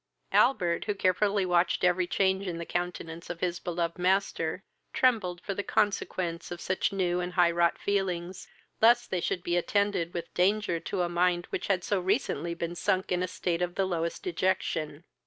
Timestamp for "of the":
13.61-13.85